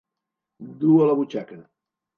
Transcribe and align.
Dur 0.79 0.97
a 1.05 1.11
la 1.11 1.19
butxaca. 1.21 1.63